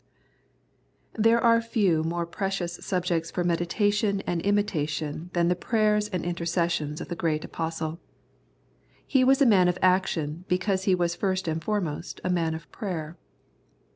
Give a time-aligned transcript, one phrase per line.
[1.13, 7.01] There are few more precious subjects for meditation and imitation than the prayers and intercessions
[7.01, 7.99] of the great Apostle.
[9.05, 12.67] He was a man of action because he was first and foremost a man of
[12.71, 13.15] prayer.